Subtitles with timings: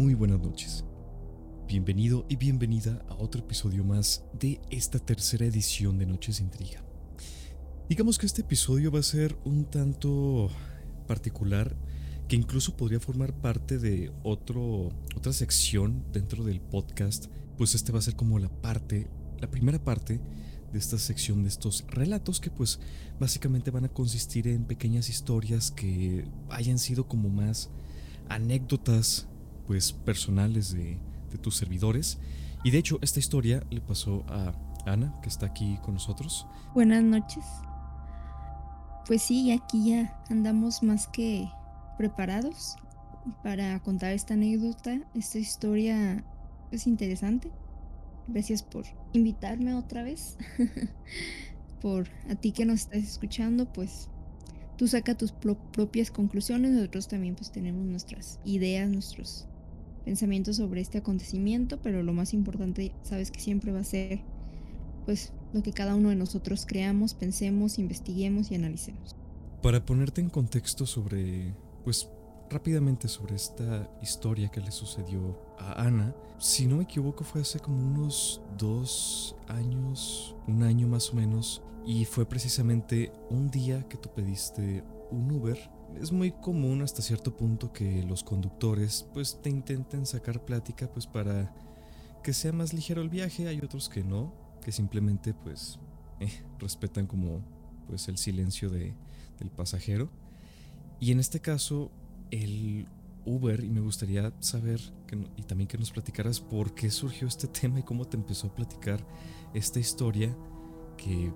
[0.00, 0.82] Muy buenas noches.
[1.68, 6.82] Bienvenido y bienvenida a otro episodio más de esta tercera edición de Noches Intriga.
[7.86, 10.48] Digamos que este episodio va a ser un tanto
[11.06, 11.76] particular
[12.28, 17.26] que incluso podría formar parte de otro, otra sección dentro del podcast,
[17.58, 20.18] pues este va a ser como la parte, la primera parte
[20.72, 22.80] de esta sección de estos relatos que pues
[23.18, 27.68] básicamente van a consistir en pequeñas historias que hayan sido como más
[28.30, 29.26] anécdotas
[29.66, 30.98] pues personales de,
[31.30, 32.18] de tus servidores.
[32.64, 34.52] Y de hecho esta historia le pasó a
[34.86, 36.46] Ana, que está aquí con nosotros.
[36.74, 37.44] Buenas noches.
[39.06, 41.48] Pues sí, aquí ya andamos más que
[41.98, 42.76] preparados
[43.42, 45.00] para contar esta anécdota.
[45.14, 46.24] Esta historia
[46.70, 47.50] es interesante.
[48.28, 50.36] Gracias por invitarme otra vez.
[51.80, 54.08] por a ti que nos estás escuchando, pues
[54.76, 56.70] tú saca tus propias conclusiones.
[56.70, 59.48] Nosotros también pues tenemos nuestras ideas, nuestros
[60.10, 64.18] pensamientos sobre este acontecimiento, pero lo más importante, sabes que siempre va a ser
[65.04, 69.14] pues lo que cada uno de nosotros creamos, pensemos, investiguemos y analicemos.
[69.62, 72.08] Para ponerte en contexto sobre pues
[72.50, 76.12] rápidamente sobre esta historia que le sucedió a Ana.
[76.40, 81.62] Si no me equivoco fue hace como unos dos años, un año más o menos,
[81.86, 85.70] y fue precisamente un día que tú pediste un Uber.
[85.98, 91.06] Es muy común hasta cierto punto que los conductores pues te intenten sacar plática pues
[91.06, 91.54] para
[92.22, 95.78] que sea más ligero el viaje, hay otros que no, que simplemente pues
[96.20, 97.42] eh, respetan como
[97.86, 98.94] pues el silencio de,
[99.38, 100.10] del pasajero.
[101.00, 101.90] Y en este caso
[102.30, 102.86] el
[103.24, 104.80] Uber y me gustaría saber
[105.36, 108.54] y también que nos platicaras por qué surgió este tema y cómo te empezó a
[108.54, 109.04] platicar
[109.54, 110.34] esta historia
[110.96, 111.32] que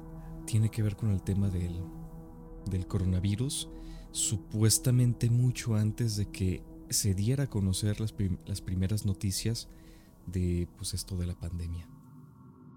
[0.47, 1.81] tiene que ver con el tema del,
[2.71, 3.69] del coronavirus,
[4.15, 8.15] supuestamente mucho antes de que se diera a conocer las,
[8.47, 9.69] las primeras noticias
[10.27, 11.89] de pues esto de la pandemia.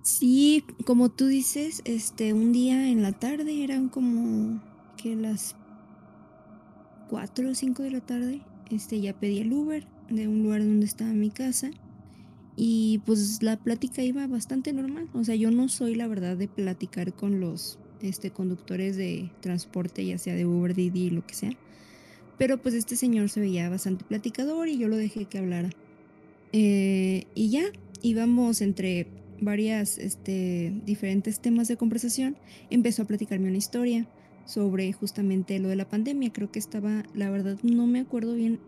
[0.01, 4.63] Sí, como tú dices, este un día en la tarde eran como
[4.97, 5.55] que las
[7.09, 10.87] 4 o 5 de la tarde, este, ya pedí el Uber de un lugar donde
[10.87, 11.69] estaba mi casa.
[12.55, 15.07] Y pues la plática iba bastante normal.
[15.13, 20.05] O sea, yo no soy la verdad de platicar con los este, conductores de transporte,
[20.05, 21.51] ya sea de Uber, Didi, lo que sea.
[22.37, 25.69] Pero pues este señor se veía bastante platicador y yo lo dejé que hablara.
[26.53, 27.63] Eh, y ya,
[28.01, 29.07] íbamos entre
[29.41, 32.37] varias este, diferentes temas de conversación.
[32.69, 34.07] Empezó a platicarme una historia
[34.45, 36.31] sobre justamente lo de la pandemia.
[36.31, 38.59] Creo que estaba, la verdad no me acuerdo bien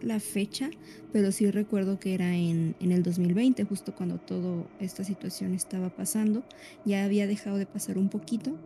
[0.00, 0.70] la fecha,
[1.12, 5.90] pero sí recuerdo que era en, en el 2020, justo cuando toda esta situación estaba
[5.90, 6.44] pasando.
[6.84, 8.56] Ya había dejado de pasar un poquito.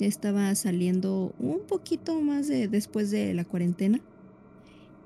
[0.00, 4.00] Estaba saliendo un poquito más de, después de la cuarentena.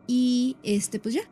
[0.07, 1.23] Y este, pues ya,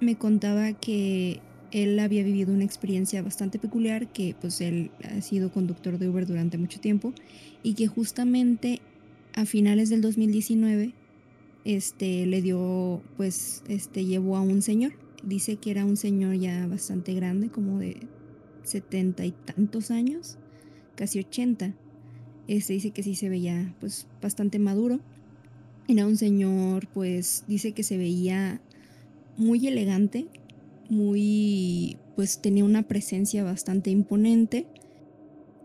[0.00, 1.40] me contaba que
[1.72, 6.26] él había vivido una experiencia bastante peculiar, que pues él ha sido conductor de Uber
[6.26, 7.12] durante mucho tiempo
[7.62, 8.80] y que justamente
[9.34, 10.92] a finales del 2019
[11.64, 14.92] este le dio pues este llevó a un señor,
[15.22, 18.08] dice que era un señor ya bastante grande, como de
[18.62, 20.38] setenta y tantos años,
[20.94, 21.74] casi ochenta.
[22.48, 25.00] Este dice que sí se veía pues bastante maduro.
[25.88, 28.60] Era un señor pues dice que se veía
[29.36, 30.26] muy elegante,
[30.88, 34.66] muy, pues tenía una presencia bastante imponente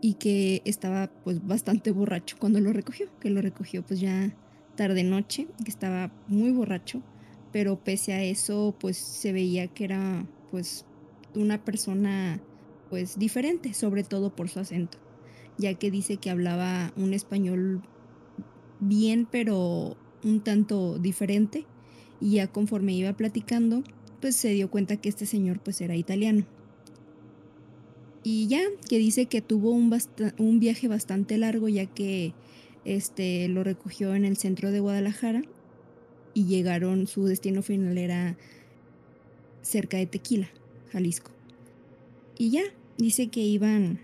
[0.00, 4.34] y que estaba pues bastante borracho cuando lo recogió, que lo recogió pues ya
[4.78, 7.02] tarde noche, que estaba muy borracho,
[7.50, 10.84] pero pese a eso pues se veía que era pues
[11.34, 12.40] una persona
[12.88, 14.98] pues diferente, sobre todo por su acento,
[15.58, 17.82] ya que dice que hablaba un español
[18.78, 21.66] bien pero un tanto diferente
[22.20, 23.82] y ya conforme iba platicando
[24.20, 26.46] pues se dio cuenta que este señor pues era italiano.
[28.22, 29.96] Y ya, que dice que tuvo un,
[30.38, 32.32] un viaje bastante largo ya que
[32.84, 35.42] este, lo recogió en el centro de Guadalajara
[36.34, 38.36] y llegaron, su destino final era
[39.62, 40.48] cerca de Tequila,
[40.92, 41.30] Jalisco.
[42.38, 42.62] Y ya,
[42.96, 44.00] dice que iban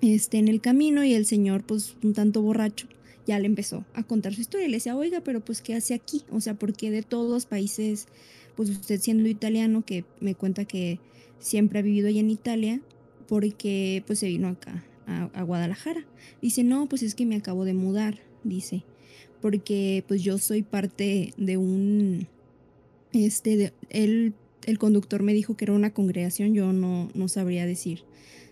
[0.00, 2.88] este, en el camino y el señor pues un tanto borracho
[3.26, 6.22] ya le empezó a contar su historia le decía, oiga, pero pues ¿qué hace aquí?
[6.30, 8.08] O sea, porque de todos los países
[8.56, 10.98] pues usted siendo italiano, que me cuenta que
[11.38, 12.80] siempre ha vivido allá en Italia,
[13.28, 16.06] porque pues se vino acá, a, Guadalajara.
[16.40, 18.84] Dice, no, pues es que me acabo de mudar, dice,
[19.40, 22.26] porque pues yo soy parte de un,
[23.12, 28.04] este, de, el conductor me dijo que era una congregación, yo no, no sabría decir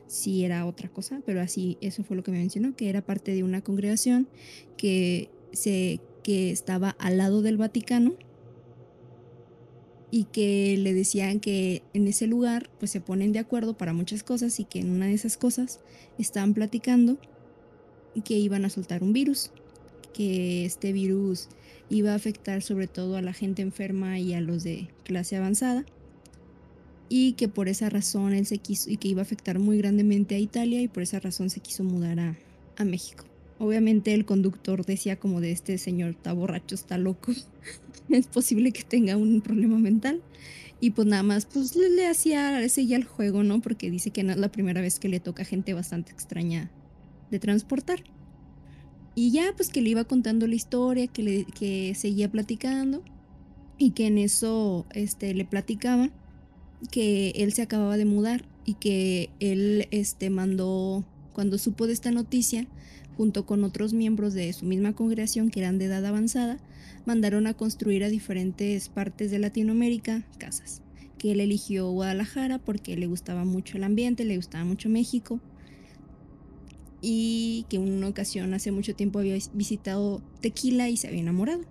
[0.08, 3.34] si era otra cosa, pero así, eso fue lo que me mencionó, que era parte
[3.34, 4.26] de una congregación
[4.76, 8.16] que, se, que estaba al lado del Vaticano
[10.10, 14.22] y que le decían que en ese lugar pues se ponen de acuerdo para muchas
[14.22, 15.80] cosas y que en una de esas cosas
[16.18, 17.18] estaban platicando
[18.22, 19.50] que iban a soltar un virus,
[20.12, 21.48] que este virus
[21.90, 25.84] iba a afectar sobre todo a la gente enferma y a los de clase avanzada
[27.08, 30.34] y que por esa razón él se quiso y que iba a afectar muy grandemente
[30.34, 32.36] a Italia y por esa razón se quiso mudar a,
[32.76, 33.24] a México.
[33.58, 37.32] Obviamente el conductor decía como de este señor está borracho, está loco,
[38.08, 40.22] es posible que tenga un problema mental.
[40.80, 43.60] Y pues nada más, pues le, le hacía, seguía el juego, ¿no?
[43.60, 46.70] Porque dice que no es la primera vez que le toca gente bastante extraña
[47.32, 48.04] de transportar.
[49.16, 53.02] Y ya, pues que le iba contando la historia, que, le, que seguía platicando
[53.76, 56.10] y que en eso este, le platicaba
[56.92, 62.12] que él se acababa de mudar y que él este, mandó, cuando supo de esta
[62.12, 62.68] noticia,
[63.18, 66.60] junto con otros miembros de su misma congregación que eran de edad avanzada,
[67.04, 70.82] mandaron a construir a diferentes partes de Latinoamérica casas,
[71.18, 75.40] que él eligió Guadalajara porque le gustaba mucho el ambiente, le gustaba mucho México,
[77.00, 81.62] y que en una ocasión hace mucho tiempo había visitado Tequila y se había enamorado.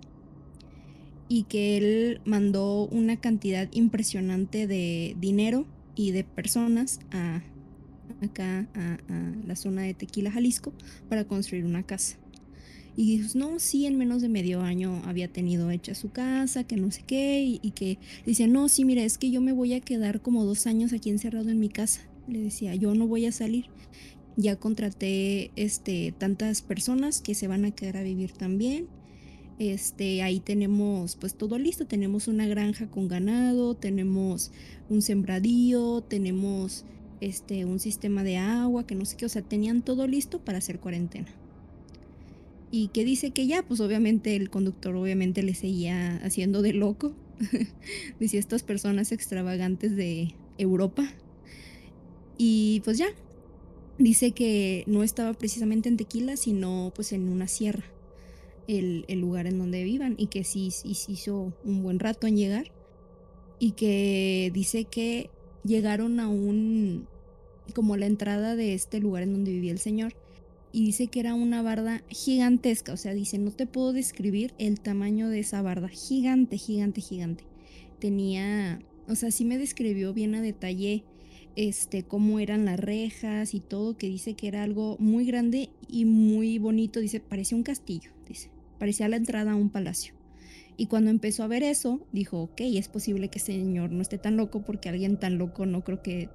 [1.30, 7.42] Y que él mandó una cantidad impresionante de dinero y de personas a,
[8.22, 8.98] acá a,
[9.46, 10.72] la zona de Tequila, Jalisco,
[11.08, 12.16] para construir una casa.
[12.96, 16.76] Y dijo, no, sí, en menos de medio año había tenido hecha su casa, que
[16.76, 19.74] no sé qué, y, y que decía, no, sí, mira, es que yo me voy
[19.74, 22.00] a quedar como dos años aquí encerrado en mi casa.
[22.26, 23.66] Le decía, yo no voy a salir.
[24.36, 28.86] Ya contraté este, tantas personas que se van a quedar a vivir también.
[29.58, 34.52] Este, ahí tenemos pues todo listo, tenemos una granja con ganado, tenemos
[34.88, 36.84] un sembradío, tenemos
[37.20, 40.58] este, un sistema de agua, que no sé qué, o sea, tenían todo listo para
[40.58, 41.28] hacer cuarentena.
[42.70, 47.14] Y que dice que ya, pues obviamente el conductor obviamente le seguía haciendo de loco.
[48.20, 51.08] Decía estas personas extravagantes de Europa.
[52.36, 53.08] Y pues ya,
[53.98, 57.84] dice que no estaba precisamente en Tequila, sino pues en una sierra,
[58.66, 62.36] el, lugar en donde vivan, y que sí, sí, sí hizo un buen rato en
[62.36, 62.70] llegar.
[63.58, 65.30] Y que dice que
[65.64, 67.06] llegaron a un,
[67.74, 70.14] como la entrada de este lugar en donde vivía el señor.
[70.70, 74.80] Y dice que era una barda gigantesca, o sea, dice, no te puedo describir el
[74.80, 77.44] tamaño de esa barda, gigante, gigante, gigante.
[77.98, 81.04] Tenía, o sea, sí me describió bien a detalle
[81.56, 86.04] este, cómo eran las rejas y todo, que dice que era algo muy grande y
[86.04, 90.17] muy bonito, dice, parecía un castillo, dice, parecía la entrada a un palacio.
[90.80, 94.16] Y cuando empezó a ver eso, dijo, ok, es posible que ese señor no esté
[94.16, 96.28] tan loco porque alguien tan loco no creo que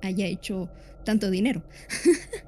[0.00, 0.70] haya hecho
[1.04, 1.62] tanto dinero.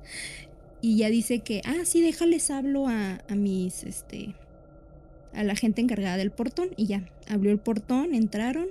[0.81, 4.35] y ya dice que, ah, sí, déjales hablo a, a mis, este,
[5.35, 8.69] a la gente encargada del portón y ya, abrió el portón, entraron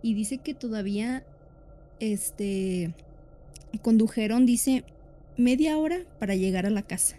[0.00, 1.26] y dice que todavía,
[2.00, 2.94] este,
[3.82, 4.82] condujeron, dice,
[5.36, 7.18] media hora para llegar a la casa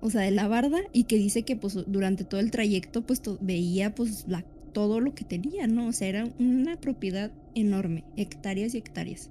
[0.00, 3.22] o sea, de la barda y que dice que pues durante todo el trayecto pues
[3.40, 5.88] veía pues la, todo lo que tenía, ¿no?
[5.88, 9.30] O sea, era una propiedad enorme, hectáreas y hectáreas.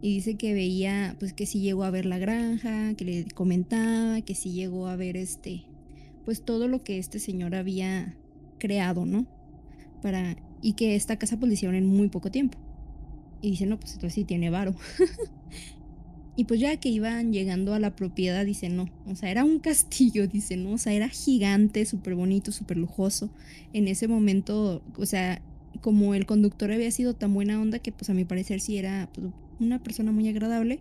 [0.00, 4.20] Y dice que veía pues que sí llegó a ver la granja, que le comentaba,
[4.20, 5.64] que sí llegó a ver este,
[6.24, 8.14] pues todo lo que este señor había
[8.58, 9.26] creado, ¿no?
[10.02, 12.58] Para, y que esta casa pues le hicieron en muy poco tiempo.
[13.40, 14.74] Y dice, no, pues entonces sí tiene varo.
[16.38, 19.58] Y pues ya que iban llegando a la propiedad, dice, no, o sea, era un
[19.58, 23.28] castillo, dice, no, o sea, era gigante, súper bonito, súper lujoso.
[23.72, 25.42] En ese momento, o sea,
[25.80, 29.08] como el conductor había sido tan buena onda que pues a mi parecer sí era
[29.12, 29.26] pues,
[29.58, 30.78] una persona muy agradable,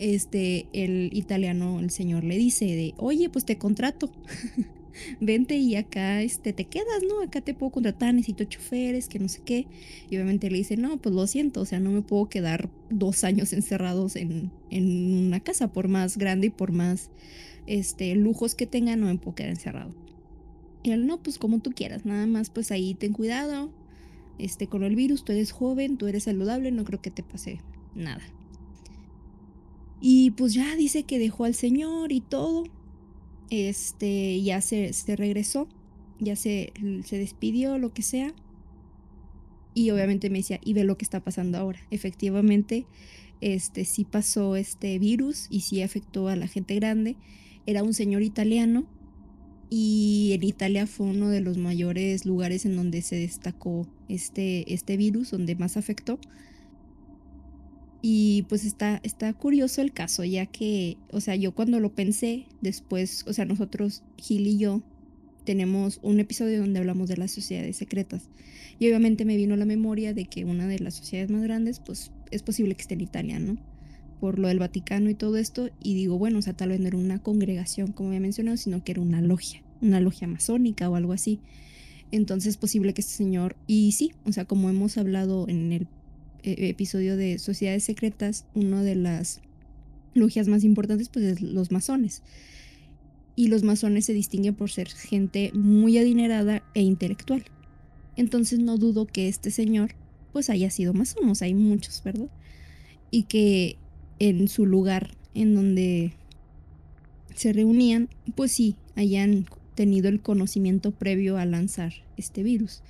[0.00, 4.10] este, el italiano, el señor le dice de, oye, pues te contrato.
[5.20, 7.22] vente y acá este, te quedas, ¿no?
[7.22, 9.66] Acá te puedo contratar, necesito choferes, que no sé qué.
[10.10, 13.24] Y obviamente le dice, no, pues lo siento, o sea, no me puedo quedar dos
[13.24, 17.10] años encerrados en, en una casa, por más grande y por más
[17.66, 19.94] este, lujos que tenga, no me puedo quedar encerrado.
[20.82, 23.70] Y él, no, pues como tú quieras, nada más, pues ahí ten cuidado,
[24.38, 27.60] este, con el virus, tú eres joven, tú eres saludable, no creo que te pase
[27.94, 28.22] nada.
[30.00, 32.64] Y pues ya dice que dejó al Señor y todo
[33.50, 35.68] este, ya se, se regresó,
[36.18, 36.72] ya se,
[37.04, 38.34] se despidió, lo que sea.
[39.74, 41.80] Y obviamente me decía, y ve lo que está pasando ahora.
[41.90, 42.86] Efectivamente,
[43.40, 47.16] este sí pasó este virus y sí afectó a la gente grande.
[47.66, 48.86] Era un señor italiano
[49.70, 54.96] y en Italia fue uno de los mayores lugares en donde se destacó este, este
[54.96, 56.18] virus, donde más afectó.
[58.06, 62.44] Y pues está, está curioso el caso, ya que, o sea, yo cuando lo pensé,
[62.60, 64.82] después, o sea, nosotros, Gil y yo,
[65.46, 68.28] tenemos un episodio donde hablamos de las sociedades secretas.
[68.78, 72.12] Y obviamente me vino la memoria de que una de las sociedades más grandes, pues
[72.30, 73.56] es posible que esté en Italia, ¿no?
[74.20, 75.70] Por lo del Vaticano y todo esto.
[75.82, 78.84] Y digo, bueno, o sea, tal vez no era una congregación, como había mencionado, sino
[78.84, 81.40] que era una logia, una logia masónica o algo así.
[82.10, 85.88] Entonces es posible que este señor, y sí, o sea, como hemos hablado en el
[86.44, 89.40] episodio de Sociedades Secretas, una de las
[90.14, 92.22] logias más importantes, pues es los masones
[93.36, 97.44] y los masones se distinguen por ser gente muy adinerada e intelectual.
[98.16, 99.92] Entonces no dudo que este señor
[100.32, 102.28] pues haya sido masón, o sea, hay muchos, ¿verdad?
[103.10, 103.76] Y que
[104.18, 106.12] en su lugar en donde
[107.34, 112.82] se reunían, pues sí, hayan tenido el conocimiento previo a lanzar este virus.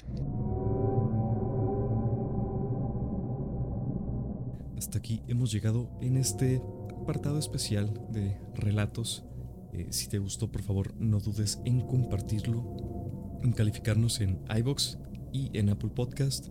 [4.84, 6.60] Hasta aquí hemos llegado en este
[7.00, 9.24] apartado especial de relatos
[9.72, 14.98] eh, si te gustó, por favor, no dudes en compartirlo, en calificarnos en iBox
[15.32, 16.48] y en Apple Podcast.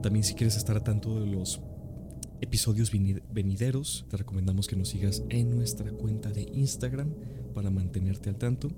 [0.00, 1.60] también si quieres estar a tanto de los
[2.40, 2.92] episodios
[3.32, 7.12] venideros, te recomendamos que nos sigas en nuestra cuenta de Instagram
[7.52, 8.68] para mantenerte al tanto.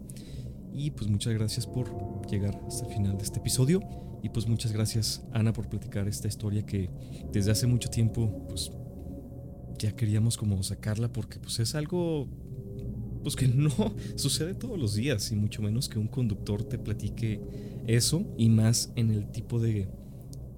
[0.75, 1.88] Y pues muchas gracias por
[2.28, 3.81] llegar hasta el final de este episodio.
[4.23, 6.90] Y pues muchas gracias Ana por platicar esta historia que
[7.33, 8.73] desde hace mucho tiempo pues
[9.78, 12.26] ya queríamos como sacarla porque pues es algo
[13.23, 13.71] pues que no
[14.16, 17.40] sucede todos los días y mucho menos que un conductor te platique
[17.87, 19.88] eso y más en el tipo de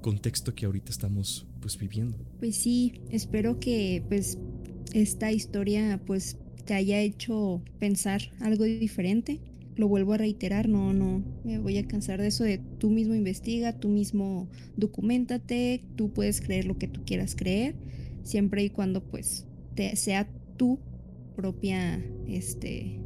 [0.00, 2.16] contexto que ahorita estamos pues viviendo.
[2.38, 4.38] Pues sí, espero que pues
[4.92, 9.40] esta historia pues te haya hecho pensar algo diferente.
[9.76, 13.14] Lo vuelvo a reiterar, no, no, me voy a cansar de eso de tú mismo
[13.14, 17.74] investiga, tú mismo documentate, tú puedes creer lo que tú quieras creer,
[18.22, 20.78] siempre y cuando pues te, sea tú
[21.34, 22.98] propia este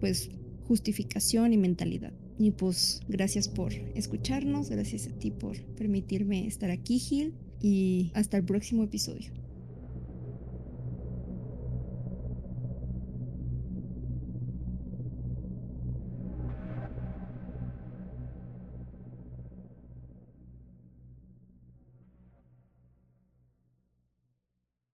[0.00, 0.30] pues
[0.66, 2.12] justificación y mentalidad.
[2.38, 8.38] Y pues gracias por escucharnos, gracias a ti por permitirme estar aquí, Gil, y hasta
[8.38, 9.41] el próximo episodio.